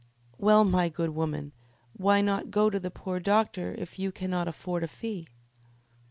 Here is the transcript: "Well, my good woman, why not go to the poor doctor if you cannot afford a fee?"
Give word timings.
"Well, 0.39 0.65
my 0.65 0.89
good 0.89 1.11
woman, 1.11 1.51
why 1.93 2.21
not 2.21 2.49
go 2.49 2.71
to 2.71 2.79
the 2.79 2.89
poor 2.89 3.19
doctor 3.19 3.75
if 3.77 3.99
you 3.99 4.11
cannot 4.11 4.47
afford 4.47 4.83
a 4.83 4.87
fee?" 4.87 5.27